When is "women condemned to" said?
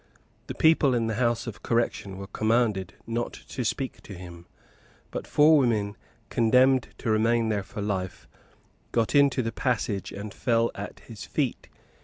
5.59-7.11